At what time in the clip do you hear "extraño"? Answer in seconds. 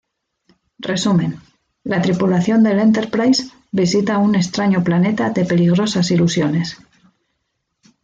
4.33-4.83